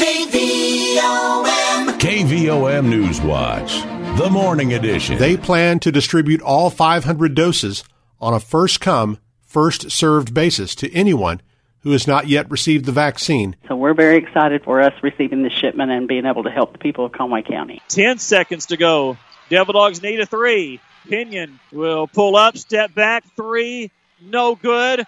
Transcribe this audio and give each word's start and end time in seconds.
KVOM. 0.00 1.86
KVOM 1.98 2.88
News 2.88 3.20
Watch, 3.20 3.82
the 4.18 4.30
morning 4.30 4.72
edition. 4.72 5.18
They 5.18 5.36
plan 5.36 5.78
to 5.80 5.92
distribute 5.92 6.40
all 6.40 6.70
500 6.70 7.34
doses 7.34 7.84
on 8.18 8.32
a 8.32 8.40
first 8.40 8.80
come, 8.80 9.18
first 9.42 9.90
served 9.90 10.32
basis 10.32 10.74
to 10.76 10.90
anyone 10.94 11.42
who 11.80 11.90
has 11.90 12.06
not 12.06 12.28
yet 12.28 12.50
received 12.50 12.86
the 12.86 12.92
vaccine. 12.92 13.56
So 13.68 13.76
we're 13.76 13.92
very 13.92 14.16
excited 14.16 14.64
for 14.64 14.80
us 14.80 14.94
receiving 15.02 15.42
this 15.42 15.52
shipment 15.52 15.90
and 15.90 16.08
being 16.08 16.24
able 16.24 16.44
to 16.44 16.50
help 16.50 16.72
the 16.72 16.78
people 16.78 17.04
of 17.04 17.12
Conway 17.12 17.42
County. 17.42 17.82
10 17.88 18.16
seconds 18.16 18.64
to 18.66 18.78
go. 18.78 19.18
Devil 19.50 19.74
Dogs 19.74 20.02
need 20.02 20.18
a 20.18 20.24
three. 20.24 20.80
Pinion 21.10 21.60
will 21.72 22.06
pull 22.06 22.36
up, 22.36 22.56
step 22.56 22.94
back, 22.94 23.22
three, 23.36 23.90
no 24.22 24.54
good. 24.54 25.06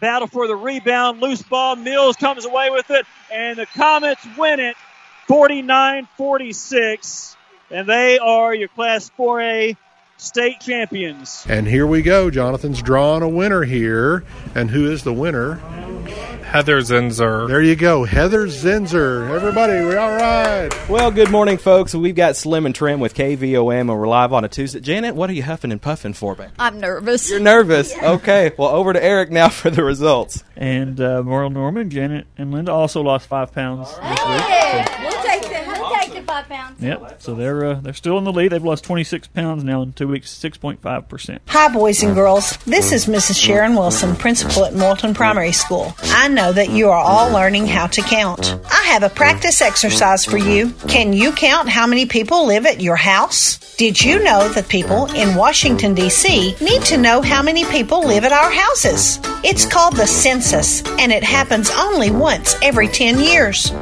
Battle 0.00 0.28
for 0.28 0.46
the 0.46 0.56
rebound, 0.56 1.20
loose 1.20 1.42
ball. 1.42 1.76
Mills 1.76 2.16
comes 2.16 2.46
away 2.46 2.70
with 2.70 2.90
it, 2.90 3.06
and 3.30 3.58
the 3.58 3.66
Comets 3.66 4.26
win 4.38 4.58
it 4.58 4.76
49 5.28 6.08
46. 6.16 7.36
And 7.70 7.86
they 7.86 8.18
are 8.18 8.54
your 8.54 8.68
Class 8.68 9.10
4A 9.18 9.76
state 10.16 10.60
champions. 10.60 11.44
And 11.48 11.66
here 11.66 11.86
we 11.86 12.02
go. 12.02 12.30
Jonathan's 12.30 12.82
drawing 12.82 13.22
a 13.22 13.28
winner 13.28 13.62
here. 13.62 14.24
And 14.54 14.70
who 14.70 14.90
is 14.90 15.04
the 15.04 15.12
winner? 15.12 15.60
Heather 16.50 16.80
Zinzer. 16.80 17.46
There 17.46 17.62
you 17.62 17.76
go, 17.76 18.02
Heather 18.04 18.48
Zinzer. 18.48 19.30
Everybody, 19.30 19.74
we're 19.84 20.00
all 20.00 20.10
right. 20.16 20.68
Well, 20.88 21.12
good 21.12 21.30
morning, 21.30 21.58
folks. 21.58 21.94
We've 21.94 22.16
got 22.16 22.34
Slim 22.34 22.66
and 22.66 22.74
Trim 22.74 22.98
with 22.98 23.14
KVOM, 23.14 23.78
and 23.82 23.88
we're 23.88 24.08
live 24.08 24.32
on 24.32 24.44
a 24.44 24.48
Tuesday. 24.48 24.80
Janet, 24.80 25.14
what 25.14 25.30
are 25.30 25.32
you 25.32 25.44
huffing 25.44 25.70
and 25.70 25.80
puffing 25.80 26.12
for, 26.12 26.34
babe? 26.34 26.50
I'm 26.58 26.80
nervous. 26.80 27.30
You're 27.30 27.38
nervous? 27.38 27.94
Yeah. 28.00 28.12
Okay. 28.12 28.52
Well, 28.56 28.70
over 28.70 28.92
to 28.92 29.02
Eric 29.02 29.30
now 29.30 29.48
for 29.48 29.68
the 29.70 29.84
results. 29.84 30.42
And 30.56 31.00
uh, 31.00 31.22
Norman, 31.22 31.90
Janet, 31.90 32.26
and 32.38 32.50
Linda 32.50 32.72
also 32.72 33.02
lost 33.02 33.26
five 33.28 33.52
pounds 33.52 33.88
this 33.90 34.00
week. 34.00 35.12
So 35.12 35.19
pounds. 36.26 36.80
Yep. 36.82 37.22
So 37.22 37.34
they're 37.34 37.64
uh, 37.64 37.74
they're 37.74 37.92
still 37.94 38.18
in 38.18 38.24
the 38.24 38.32
lead. 38.32 38.52
They've 38.52 38.62
lost 38.62 38.84
26 38.84 39.28
pounds 39.28 39.64
now 39.64 39.82
in 39.82 39.92
two 39.92 40.08
weeks, 40.08 40.32
6.5 40.32 41.08
percent. 41.08 41.42
Hi, 41.46 41.72
boys 41.72 42.02
and 42.02 42.14
girls. 42.14 42.56
This 42.58 42.92
is 42.92 43.06
Mrs. 43.06 43.40
Sharon 43.40 43.74
Wilson, 43.74 44.16
principal 44.16 44.64
at 44.64 44.74
Morrilton 44.74 45.14
Primary 45.14 45.52
School. 45.52 45.94
I 46.02 46.28
know 46.28 46.52
that 46.52 46.70
you 46.70 46.90
are 46.90 46.98
all 46.98 47.30
learning 47.32 47.66
how 47.66 47.86
to 47.88 48.02
count. 48.02 48.58
I 48.70 48.84
have 48.92 49.02
a 49.02 49.08
practice 49.08 49.60
exercise 49.60 50.24
for 50.24 50.38
you. 50.38 50.70
Can 50.88 51.12
you 51.12 51.32
count 51.32 51.68
how 51.68 51.86
many 51.86 52.06
people 52.06 52.46
live 52.46 52.66
at 52.66 52.80
your 52.80 52.96
house? 52.96 53.58
Did 53.76 54.02
you 54.02 54.22
know 54.22 54.48
that 54.50 54.68
people 54.68 55.06
in 55.14 55.34
Washington 55.34 55.94
D.C. 55.94 56.54
need 56.60 56.82
to 56.82 56.98
know 56.98 57.22
how 57.22 57.42
many 57.42 57.64
people 57.64 58.04
live 58.06 58.24
at 58.24 58.32
our 58.32 58.50
houses? 58.50 59.18
It's 59.42 59.64
called 59.64 59.96
the 59.96 60.06
census, 60.06 60.82
and 60.98 61.10
it 61.10 61.24
happens 61.24 61.70
only 61.70 62.10
once 62.10 62.54
every 62.62 62.88
10 62.88 63.20
years. 63.20 63.72